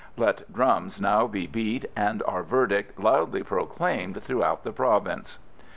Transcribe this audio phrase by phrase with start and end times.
[0.17, 5.37] Let drums now be beat, and our verdict loudly proclaimed throughout the province."